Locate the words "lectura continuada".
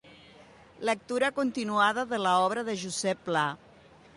0.89-2.07